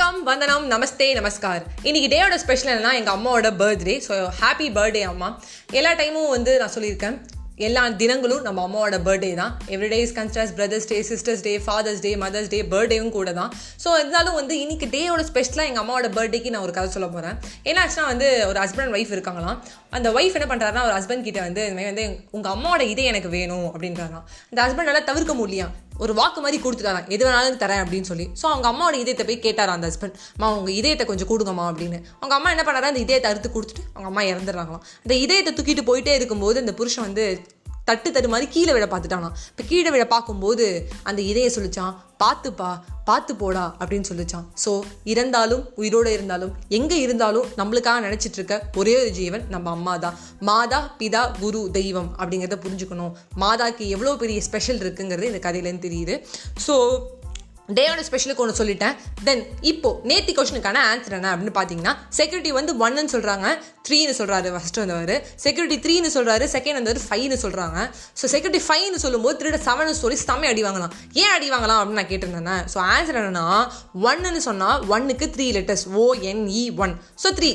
[0.00, 1.62] வணக்கம் வந்தனம் நமஸ்தே நமஸ்கார்.
[1.88, 5.28] இன்னைக்கு டேயோட ஸ்பெஷல் என்னன்னா எங்கள் அம்மாவோட பர்த்டே ஸோ ஹாப்பி பர்த்டே அம்மா.
[5.78, 7.16] எல்லா டைமும் வந்து நான் சொல்லியிருக்கேன்.
[7.66, 9.52] எல்லா தினங்களும் நம்ம அம்மாவோட பர்த்டே தான்.
[9.74, 13.50] Everyday is கன்ஸ்டர்ஸ் brothers day sisters day fathers day mothers day பர்த்டேவும் கூட தான்.
[13.84, 17.36] ஸோ இருந்தாலும் வந்து இன்னைக்கு டேயோட ஸ்பெஷலாக எங்கள் அம்மாவோட பர்த்டேக்கு நான் ஒரு கதை சொல்ல போகிறேன்
[17.72, 19.60] என்னாச்சுன்னா வந்து ஒரு ஹஸ்பண்ட் அண்ட் ஒய்ஃப் இருக்காங்களாம்.
[19.98, 22.06] அந்த ஒய்ஃப் என்ன பண்ணுறாருன்னா ஒரு ஹஸ்பண்ட் கிட்ட வந்து இந்த மாதிரி வந்து
[22.38, 24.26] உங்கள் அம்மாவோட இதே எனக்கு வேணும் அப்படின்றாராம்.
[24.50, 25.68] அந்த ஹஸ்பண்டால தவிர்க்க முடியலையா
[26.04, 27.08] ஒரு வாக்கு மாதிரி கொடுத்துட்டாராம்.
[27.14, 28.26] எது வேணாலும் தரேன் அப்படின்னு சொல்லி.
[28.40, 32.00] ஸோ அவங்க அம்மாவோட இதயத்தை போய் கேட்டாரா அந்த ஹஸ்பண்ட் அம்மா அவங்க இதயத்தை கொஞ்சம் கொடுங்கம்மா அப்படின்னு.
[32.20, 34.84] அவங்க அம்மா என்ன பண்ணாரா அந்த இதயத்தை அறுத்து கொடுத்துட்டு அவங்க அம்மா இறந்துடுறாங்களாம்.
[35.04, 37.26] அந்த இதயத்தை தூக்கிட்டு போயிட்டே இருக்கும்போது அந்த புருஷன் வந்து
[37.88, 39.34] தட்டு தட்டு மாதிரி கீழே விழ பார்த்துட்டானாம்.
[39.50, 40.66] இப்போ கீழே விழ பார்க்கும்போது
[41.02, 42.70] அந்த இதைய சொல்லிச்சான் பார்த்துப்பா
[43.04, 44.72] பார்த்து போடா அப்படின்னு சொல்லிச்சான் ஸோ
[45.12, 50.80] இறந்தாலும் உயிரோடு இருந்தாலும் எங்கே இருந்தாலும் நம்மளுக்காக நினச்சிட்டு இருக்க ஒரே ஒரு ஜீவன் நம்ம அம்மா தான் மாதா
[50.98, 53.14] பிதா குரு தெய்வம் அப்படிங்கிறத புரிஞ்சுக்கணும்.
[53.44, 56.16] மாதாக்கு எவ்வளோ பெரிய ஸ்பெஷல் இருக்குங்கிறது இந்த கதையிலேருந்து தெரியுது.
[56.66, 56.76] ஸோ
[57.76, 58.94] டேயோட ஸ்பெஷலுக்கு ஒன்று சொல்லிட்டேன்.
[59.24, 63.46] தென் இப்போ நேத்தி கொஷனுக்கான ஆன்சர் என்ன அப்படின்னு பார்த்தீங்கன்னா செக்யூரிட்டி வந்து ஒன்னு சொல்கிறாங்க
[63.88, 65.14] த்ரீன்னு சொல்கிறாரு ஃபர்ஸ்ட் வந்தவர்.
[65.44, 67.78] செக்யூரிட்டி த்ரீன்னு சொல்கிறாரு செகண்ட் வந்தவர் ஃபைவ்னு சொல்கிறாங்க
[68.20, 70.94] ஸோ செக்யூரிட்டி ஃபைவ்னு சொல்லும்போது திருட செவன் சொல்லி செம்மை அடி வாங்கலாம்.
[71.22, 72.64] ஏன் அடி வாங்கலாம் அப்படின்னு நான் கேட்டிருந்தேன்?
[72.74, 73.46] ஸோ ஆன்சர் என்னன்னா
[74.10, 77.50] ஒன்னுன்னு சொன்னால் ஒன்னுக்கு three letters O N E one so three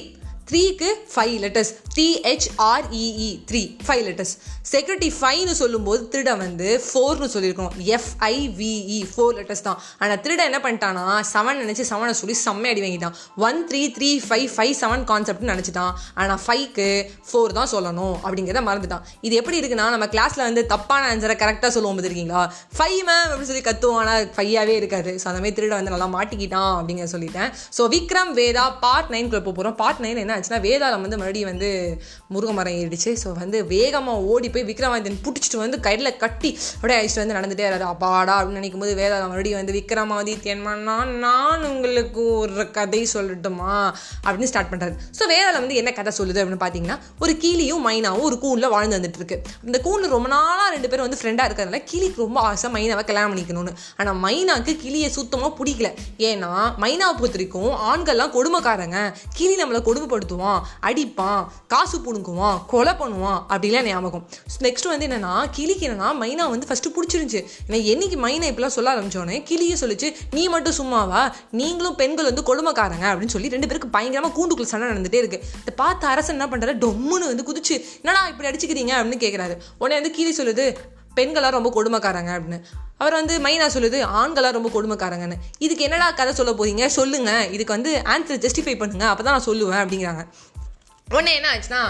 [0.49, 4.33] த்ரீக்கு five letters T H R E E three five letters
[4.71, 7.75] security ஃபைவ்னு சொல்லும்போது திருட வந்து ஃபோர்னு சொல்லியிருக்கணும்.
[7.97, 9.79] எஃப்ஐவிஇ ஃபோர் லெட்டர்ஸ் தான்.
[10.01, 13.15] ஆனால் திருட என்ன பண்ணிட்டானா செவன் நினச்சி செவனை சொல்லி செம்ம அடி வாங்கிட்டான்.
[13.47, 15.93] One three three five five seven கான்செப்ட்னு நினச்சிட்டான்.
[16.21, 16.87] ஆனால் ஃபைவ்க்கு
[17.29, 19.05] ஃபோர் தான் சொல்லணும் அப்படிங்கிறத மறந்துட்டான்.
[19.27, 22.43] இது எப்படி இருக்குன்னா நம்ம கிளாஸில் வந்து தப்பான ஆன்சரை கரெக்டாக சொல்லுவோம் பார்த்துருக்கீங்களா?
[22.77, 23.99] ஃபைவ் மேம் அப்படின்னு சொல்லி கத்துவோம்.
[24.03, 25.13] ஆனால் ஃபையாகவே இருக்காது.
[25.21, 27.51] ஸோ அந்த மாதிரி திருட வந்து நல்லா மாட்டிக்கிட்டான் அப்படிங்கிற சொல்லிட்டேன்.
[27.77, 31.69] So Vikram Vedha part nine போகிறோம் பார்ட் நைன் என்ன ஆச்சுன்னா வேதாளம் வந்து மறுபடியும் வந்து
[32.33, 33.11] முருக மரம் ஏறிடுச்சு.
[33.23, 37.87] ஸோ வந்து வேகமாக ஓடி போய் விக்ரமாதித்தன் பிடிச்சிட்டு வந்து கையில் கட்டி அப்படியே அழிச்சிட்டு வந்து நடந்துகிட்டே இருக்காரு
[37.93, 43.73] அப்பாடா அப்படின்னு நினைக்கும் போது வேதாளம் மறுபடியும் வந்து விக்ரமாதித்யன் மன்னா நான் உங்களுக்கு ஒரு கதை சொல்லட்டுமா?
[44.25, 48.37] அப்படின்னு ஸ்டார்ட் பண்ணுறாரு ஸோ வேதாளம் வந்து என்ன கதை சொல்லுது அப்படின்னு பார்த்தீங்கன்னா ஒரு கீழியும் மைனாவும் ஒரு
[48.43, 52.39] கூனில் வாழ்ந்து வந்துட்டு இருக்கு அந்த கூனில் ரொம்ப நாளாக ரெண்டு பேரும் வந்து ஃப்ரெண்டாக இருக்கிறதுனால கிளிக்கு ரொம்ப
[52.49, 53.73] ஆசை மைனாவை கல்யாணம் பண்ணிக்கணும்னு.
[53.99, 55.89] ஆனால் மைனாக்கு கிளியை சுத்தமாக பிடிக்கல.
[56.29, 56.51] ஏன்னா
[56.83, 58.99] மைனாவை பொறுத்த வரைக்கும் ஆண்கள்லாம் கொடுமைக்காரங்க.
[59.37, 59.81] கிளி நம்மளை
[60.25, 64.27] கொடுமைப்படுத்துவான் அடிப்பான் காசு புடுங்குவான் கொலை பண்ணுவான் அப்படிலாம் ஞாபகம்.
[64.59, 67.41] நெக்ஸ்ட் வந்து என்னன்னா கிளிக்கு என்னன்னா மைனா வந்து ஃபர்ஸ்ட் பிடிச்சிருந்துச்சு.
[67.69, 71.33] ஏன்னா என்னைக்கு மைனா இப்பெல்லாம் சொல்ல ஆரம்பிச்சோன்னே கிளியே சொல்லிச்சு நீ மட்டும் சும்மாவா?
[71.51, 75.39] நீங்களும் பெண்கள் வந்து கொடுமைக்காரங்க அப்படின்னு சொல்லி ரெண்டு பேருக்கு பயங்கரமாக கூண்டுக்குள்ள சண்டை நடந்துட்டே இருக்கு.
[75.61, 78.93] இதை பார்த்து அரசன் என்ன பண்ணுறாரு டொம்முன்னு வந்து குதிச்சு என்னடா இப்படி அடிச்சுக்கிறீங்க?
[78.99, 80.67] அப்படின்னு கேட்குறாரு உடனே வந்து கிளி சொல்லுது
[81.15, 82.63] பெண்களாக ரொம்ப கொடுமைக்காரங்க அப்படின்னு.
[82.97, 85.37] அவர் வந்து மைனா சொல்லுது ஆண்களாக ரொம்ப கொடுமைக்காரங்கன்னு.
[85.57, 86.87] இதுக்கு என்னடா கதை சொல்ல போறீங்க?
[86.87, 87.31] சொல்லுங்க.
[87.45, 89.05] இதுக்கு வந்து ஆன்சர் ஜஸ்டிஃபை பண்ணுங்க.
[89.07, 90.23] அப்போ தான் நான் சொல்லுவேன் அப்படிங்கிறாங்க.
[91.09, 91.81] உடனே என்ன ஆச்சுன்னா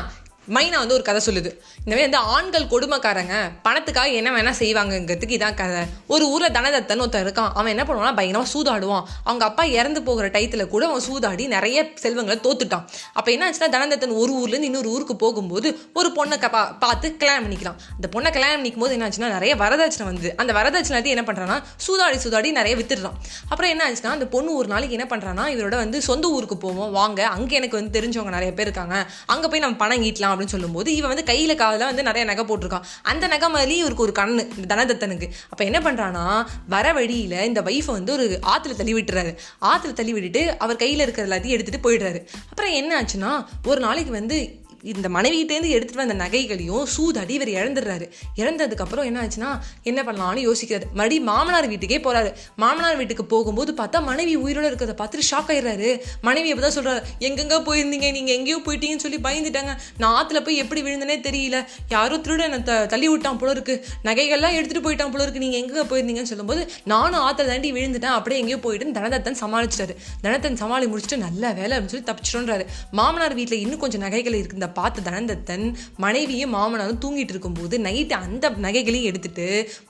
[0.55, 1.51] மைனா வந்து ஒரு கதை சொல்லுது.
[1.83, 3.35] இந்த மாதிரி வந்து ஆண்கள் கொடுமைக்காரங்க
[3.67, 5.81] பணத்துக்காக என்ன வேணால் செய்வாங்கங்கிறதுக்கு இதான் கதை.
[6.13, 7.51] ஒரு ஊரில் தனதத்தன் ஒருத்தன் இருக்கான்.
[7.59, 9.05] அவன் என்ன பண்ணுவான்னா பயங்கரமாக சூதாடுவான்.
[9.27, 12.85] அவங்க அப்பா இறந்து போகிற டயத்தில் கூட அவன் சூதாடி நிறைய செல்வங்களை தோத்துட்டான்.
[13.13, 17.79] அப்போ என்ன ஆச்சுன்னா தனதத்தன் ஒரு ஊர்லேருந்து இன்னொரு ஊருக்கு போகும்போது ஒரு பொண்ணை பா பார்த்து கல்யாணம் பண்ணிக்கலாம்
[17.95, 22.17] அந்த பொண்ணை கல்யாணம் பண்ணிக்கும் போது என்ன ஆச்சுன்னா நிறைய வரதட்சணை வந்து அந்த வரதட்சணை என்ன பண்ணுறான்னா சூதாடி
[22.25, 23.17] சூதாடி நிறைய வித்துடுறான்.
[23.49, 27.21] அப்புறம் என்ன ஆச்சுன்னா அந்த பொண்ணு ஒரு நாளைக்கு என்ன பண்ணுறான்னா இவரோட வந்து சொந்த ஊருக்கு போவோம் வாங்க.
[27.35, 28.97] அங்கே எனக்கு வந்து தெரிஞ்சவங்க நிறைய பேர் இருக்காங்க.
[29.33, 32.85] அங்கே போய் நம்ம பணம் ஈட்டலாம் அப்படின்னு சொல்லும்போது இவன் வந்து கையில் காதில் வந்து நிறைய நகை போட்டிருக்கான்.
[33.03, 35.29] அந்த நகை மாதிரி இவருக்கு ஒரு கண்ணு இந்த தனதத்தனுக்கு.
[35.49, 39.37] அப்போ என்ன பண்ணுறான்னா வர வழியில் இந்த வைஃபை வந்து ஒரு ஆற்றுல தள்ளி விட்டுறாரு.
[39.61, 42.25] ஆற்றுல தள்ளி விட்டுட்டு அவர் கையில் இருக்கிற எல்லாத்தையும் எடுத்துகிட்டு போயிடுறாரு.
[42.49, 48.05] அப்புறம் என்ன ஆச்சுன்னா ஒரு நாளைக்கு வந்து இந்த மனைவிகிட்டேருந்து எடுத்துகிட்டு வந்த நகைகளையும் சூதாடி இவர் இழந்துடுறாரு.
[48.41, 49.51] இழந்ததுக்கப்புறம் என்ன ஆச்சுன்னா
[49.89, 50.85] என்ன பண்ணலாம்னு யோசிக்கிறாரு.
[50.97, 52.31] மறுபடியும் மாமனார் வீட்டுக்கே போகிறாரு
[52.63, 55.89] மாமனார் வீட்டுக்கு போகும்போது பார்த்தா மனைவி உயிரோட இருக்கிறத பார்த்துட்டு ஷாக் ஆயிடுறாரு.
[56.27, 59.73] மனைவி எப்போ தான் சொல்கிறாரு எங்கெங்கே போயிருந்தீங்க நீங்கள் எங்கேயோ போயிட்டீங்கன்னு சொல்லி பயந்துட்டாங்க.
[60.03, 61.59] நான் ஆற்றுல போய் எப்படி விழுந்தனே தெரியல.
[61.95, 63.77] யாரோ திருட என்னை த தள்ளி விட்டான் போல இருக்கு.
[64.09, 65.43] நகைகள்லாம் எடுத்துகிட்டு போயிட்டான் போல இருக்கு.
[65.45, 66.61] நீங்கள் எங்கே போயிருந்தீங்கன்னு சொல்லும்போது
[66.93, 68.15] நானும் ஆற்றுல தாண்டி விழுந்துட்டேன்.
[68.19, 69.95] அப்படியே எங்கேயோ போயிட்டு தனதத்தன் சமாளிச்சிட்டாரு.
[70.25, 72.65] தனத்தன் சமாளி முடிச்சுட்டு நல்ல வேலை அப்படின்னு சொல்லி தப்பிச்சிட்டோன்றாரு.
[72.99, 75.65] மாமனார் வீட்டில் இன்னும் கொஞ்சம் நகைகள் இருக்குது பார்த்த தனந்தத்தன்
[76.03, 79.47] மனைவியும் மாமனாரும் தூங்கிட்டு இருக்கும்போது நைட்டு அந்த நகைகளையும் எடுத்துட்டு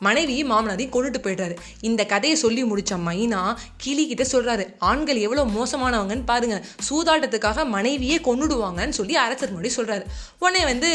[0.08, 1.56] மனைவியும் மாமனாரையும் கொண்டுட்டு போயிடுறாரு.
[1.90, 3.42] இந்த கதையை சொல்லி முடிச்ச மைனா
[3.84, 6.58] கிளி கிட்ட சொல்றாரு ஆண்கள் எவ்வளோ மோசமானவங்கன்னு பாருங்க.
[6.90, 10.06] சூதாட்டத்துக்காக மனைவியே கொண்டுடுவாங்கன்னு சொல்லி அரசர் முன்னாடி சொல்றாரு.
[10.44, 10.92] உடனே வந்து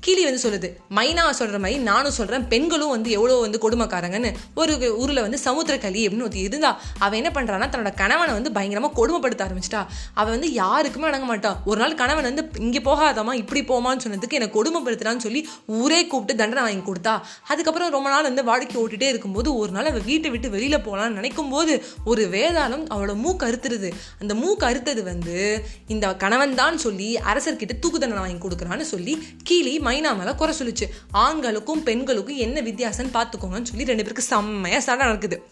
[0.00, 4.30] கிளி வந்து சொல்லுது மைனா சொல்கிற மாதிரி நானும் சொல்கிறேன் பெண்களும் வந்து எவ்வளோ வந்து கொடுமைக்காரங்கன்னு
[4.60, 4.72] ஒரு
[5.02, 9.82] ஊரில் வந்து சமுத்திரக்கலி அப்படின்னு ஒருத்தி இருந்தா அவள் என்ன பண்ணுறான்னா தன்னோட கணவனை வந்து பயங்கரமாக கொடுமைப்படுத்த ஆரம்பிச்சிட்டா.
[10.14, 14.50] அவள் வந்து யாருக்குமே அடங்க மாட்டான் ஒரு நாள் கணவன் வந்து இங்கே போகாதமா இப்படி போமான்னு சொன்னதுக்கு என்னை
[14.56, 15.42] கொடுமைப்படுத்துறான்னு சொல்லி
[15.78, 17.14] ஊரே கூப்பிட்டு தண்டனை வாங்கி கொடுத்தா.
[17.52, 21.52] அதுக்கப்புறம் ரொம்ப நாள் வந்து வாழ்க்கை ஓட்டிகிட்டே இருக்கும்போது ஒரு நாள் அவள் வீட்டை விட்டு வெளியில் போகலான்னு நினைக்கும்
[21.54, 21.74] போது
[22.04, 23.90] ஒரு வேதாளம் அவளோட மூக்கு அறுத்துருது
[24.22, 25.36] அந்த மூக்கு அறுத்தது வந்து
[25.86, 29.14] இந்த கணவன் தான் சொல்லி அரசர்கிட்ட தூக்கு தண்டனை வாங்கி கொடுக்குறான்னு சொல்லி
[29.50, 30.86] கீழி மைனா மேல குறை சொல்லிச்சு.
[31.10, 35.42] ஆண்களுக்கும் பெண்களுக்கும் என்ன வித்தியாசம்னு பார்த்துக்கோங்கன்னு சொல்லி ரெண்டு பேருக்கு செம்மையா சண்டை நடக்குது.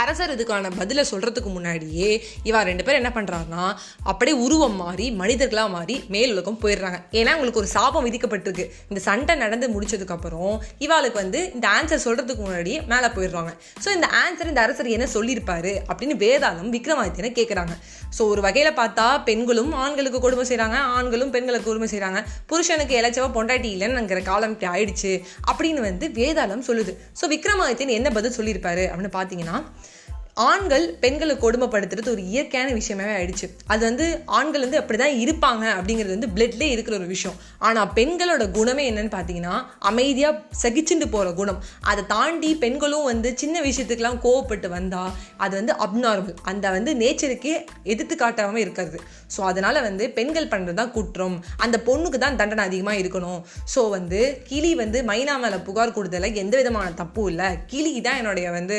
[0.00, 2.10] அரசர் இதுக்கான பதிலை சொல்கிறதுக்கு முன்னாடியே
[2.48, 3.64] இவா ரெண்டு பேரும் என்ன பண்ணுறாங்கன்னா
[4.10, 6.98] அப்படியே உருவம் மாறி மனிதர்களாக மாறி மேலுலகம் போயிடுறாங்க.
[7.18, 8.66] ஏன்னா உங்களுக்கு ஒரு சாபம் விதிக்கப்பட்டிருக்கு.
[8.90, 10.54] இந்த சண்டை நடந்து முடிச்சதுக்கப்புறம்
[10.86, 13.52] இவாளுக்கு வந்து இந்த ஆன்சர் சொல்கிறதுக்கு முன்னாடியே மேலே போயிடுறாங்க.
[13.84, 17.76] ஸோ இந்த ஆன்சர் இந்த அரசர் என்ன சொல்லியிருப்பாரு அப்படின்னு வேதாளம் விக்ரமாதித்யனை கேட்குறாங்க
[18.16, 22.18] ஸோ ஒரு வகையில் பார்த்தா பெண்களும் ஆண்களுக்கு கொடுமை செய்கிறாங்க ஆண்களும் பெண்களுக்கு கொடுமை செய்கிறாங்க
[22.50, 25.12] புருஷனுக்கு இலைச்சவ பொண்டாட்டி இல்லைன்னுங்கிற காலம் இப்படி ஆயிடுச்சு
[25.50, 26.94] அப்படின்னு வந்து வேதாளம் சொல்லுது.
[27.20, 29.58] ஸோ விக்ரமாதித்யன் என்ன பதில் சொல்லியிருப்பாரு அப்படின்னு பார்த்தீங்கன்னா
[30.36, 33.46] ஆண்கள் பெண்களை கொடுமைப்படுத்துறது ஒரு இயற்கையான விஷயமாவே ஆயிடுச்சு.
[33.72, 34.06] அது வந்து
[34.38, 37.36] ஆண்கள் வந்து அப்படி தான் இருப்பாங்க அப்படிங்கிறது வந்து பிளட்லேயே இருக்கிற ஒரு விஷயம்.
[37.66, 39.54] ஆனால் பெண்களோட குணமே என்னன்னு பார்த்தீங்கன்னா
[39.90, 41.60] அமைதியாக சகிச்சுட்டு போகிற குணம்.
[41.90, 45.12] அதை தாண்டி பெண்களும் வந்து சின்ன விஷயத்துக்கெல்லாம் கோவப்பட்டு வந்தால்
[45.44, 47.54] அது வந்து அப்நார்மல் அந்த வந்து நேச்சருக்கே
[47.94, 49.00] எதிர்த்து காட்டாமல் இருக்கிறது.
[49.36, 51.38] ஸோ அதனால் வந்து பெண்கள் பண்ணுறது தான் குற்றம்.
[51.66, 53.40] அந்த பொண்ணுக்கு தான் தண்டனை அதிகமாக இருக்கணும்.
[53.74, 54.20] ஸோ வந்து
[54.50, 57.48] கிளி வந்து மைனா மேலே புகார் கொடுத்ததில் எந்த விதமான தப்பும் இல்லை.
[57.72, 58.78] கிளி தான் என்னுடைய வந்து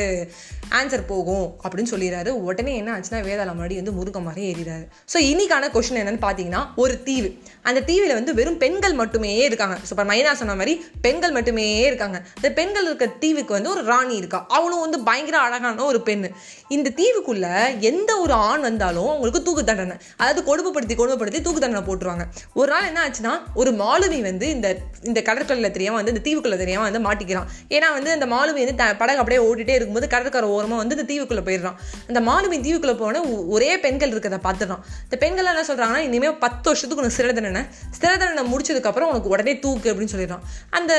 [0.80, 1.45] ஆன்சர் போகும்.
[1.64, 2.32] அப்படின்னு சொல்லிடுறாரு.
[2.48, 6.96] உடனே என்ன ஆச்சுன்னா வேதாள முன்னாடி வந்து முருக மாதிரி ஏறிறாரு ஸோ இன்னைக்கான கொஸ்டின் என்னன்னு பார்த்தீங்கன்னா ஒரு
[7.08, 7.30] தீவு.
[7.70, 9.78] அந்த தீவில் வந்து வெறும் பெண்கள் மட்டுமே இருக்காங்க.
[9.88, 10.74] ஸோ இப்போ மைனா சொன்ன மாதிரி
[11.06, 12.18] பெண்கள் மட்டுமே இருக்காங்க.
[12.40, 14.42] இந்த பெண்கள் இருக்க தீவுக்கு வந்து ஒரு ராணி இருக்கா?
[14.58, 16.28] அவளும் வந்து பயங்கர அழகான ஒரு பெண்
[16.76, 17.48] இந்த தீவுக்குள்ள
[17.92, 19.96] எந்த ஒரு ஆண் வந்தாலும் அவங்களுக்கு தூக்கு தண்டனை.
[20.22, 22.26] அதாவது கொடுமைப்படுத்தி கொடுமைப்படுத்தி தூக்கு தண்டனை போட்டுருவாங்க.
[22.60, 24.68] ஒரு நாள் என்ன ஆச்சுன்னா ஒரு மாலுமி வந்து இந்த
[25.10, 27.50] இந்த கடற்கரையில் தெரியாம வந்து இந்த தீவுக்குள்ள தெரியாம வந்து மாட்டிக்கிறான்.
[27.76, 31.78] ஏன்னா வந்து அந்த மாலுமி வந்து படகு அப்படியே ஓடிட்டே இருக்கும்போது கடற்கரை ஓரமாக வந்து இந்த தீவுக்குள்ள போயிடுறான்
[32.08, 37.04] அந்த மாலுமி தீவுக்குள்ள போன ஒரே பெண்கள் இருக்கிறத பார்த்துடுறான் இந்த பெண்கள் என்ன சொல்றாங்கன்னா இனிமேல் பத்து வருஷத்துக்கு
[37.04, 37.64] உனக்கு சிறை தண்டனை
[38.00, 40.94] சிறை தண்டனை முடிச்சதுக்கப்புறம் உனக்கு உடனே தூக்கு அப்படின்னு சொல்லிடுறான் அந்த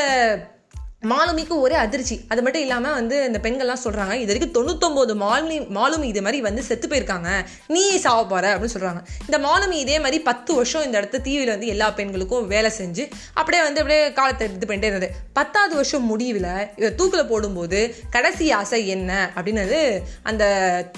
[1.03, 2.17] மாலுமிக்கு ஒரே அதிர்ச்சி.
[2.33, 6.63] அது மட்டும் இல்லாமல் வந்து இந்த பெண்கள்லாம் சொல்கிறாங்க இது வரைக்கும் தொண்ணூத்தொம்போது மாலுமி மாலுமி இது மாதிரி வந்து
[6.69, 7.31] செத்து போயிருக்காங்க.
[7.75, 8.45] நீ சாவ போற?
[8.55, 12.71] அப்படின்னு சொல்கிறாங்க இந்த மாலுமி இதே மாதிரி பத்து வருஷம் இந்த இடத்த தீவில் வந்து எல்லா பெண்களுக்கும் வேலை
[12.79, 13.05] செஞ்சு
[13.41, 15.11] அப்படியே வந்து அப்படியே காலத்தை இது பண்ணிட்டே இருந்தது.
[15.39, 16.49] பத்தாவது வருஷம் முடிவில்
[16.81, 17.81] இவர் தூக்கில் போடும்போது
[18.17, 19.13] கடைசி ஆசை என்ன?
[19.37, 19.81] அப்படின்னது
[20.33, 20.45] அந்த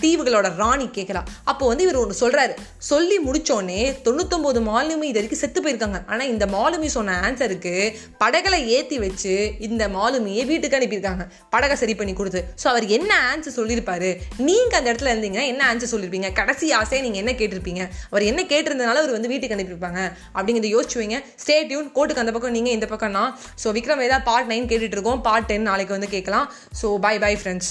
[0.04, 2.56] தீவுகளோட ராணி கேட்கலாம் அப்போ வந்து இவர் ஒன்று சொல்கிறாரு
[2.92, 6.00] சொல்லி முடிச்சோடனே தொண்ணூத்தொம்போது மாலுமி இது வரைக்கும் செத்து போயிருக்காங்க.
[6.12, 7.76] ஆனால் இந்த மாலுமி சொன்ன ஆன்சருக்கு
[8.24, 9.36] படகளை ஏற்றி வச்சு
[9.68, 11.24] இந்த மாலுமியை வீட்டுக்கு அனுப்பியிருக்காங்க.
[11.54, 12.42] படகை சரி பண்ணி கொடுத்து.
[12.62, 14.10] ஸோ அவர் என்ன ஆன்சர் சொல்லியிருப்பாரு?
[14.48, 17.84] நீங்கள் அந்த இடத்துல இருந்தீங்கன்னா என்ன ஆன்சர் சொல்லியிருப்பீங்க கடைசி ஆசையை நீங்கள் என்ன கேட்டிருப்பீங்க?
[18.12, 20.02] அவர் என்ன கேட்டிருந்தனால அவர் வந்து வீட்டுக்கு அனுப்பியிருப்பாங்க?
[20.36, 24.50] அப்படிங்கிறத யோசிச்சுவீங்க ஸ்டே டியூன் கோட்டுக்கு அந்த பக்கம் நீங்கள் இந்த பக்கம் நான் so Vikram Vedha part
[24.54, 25.22] nine கேட்டுட்டு இருக்கோம்.
[25.28, 26.48] பார்ட் டென் நாளைக்கு வந்து கேட்கலாம்.
[26.82, 27.70] So by bye friends